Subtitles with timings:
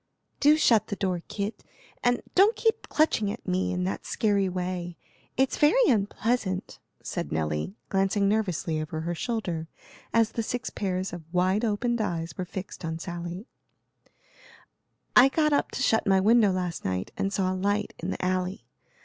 [0.39, 1.63] "Do shut the door, Kit,
[2.03, 4.97] and don't keep clutching at me in that scary way;
[5.37, 9.67] it's very unpleasant," said Nelly, glancing nervously over her shoulder
[10.11, 13.45] as the six pairs of wide opened eyes were fixed on Sally.
[15.15, 18.25] "I got up to shut my window last night, and saw a light in the
[18.25, 18.65] alley.